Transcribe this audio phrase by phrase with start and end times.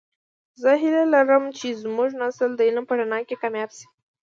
[0.61, 3.87] زه هیله لرم چې زمونږنسل د علم په رڼا کې کامیابه شي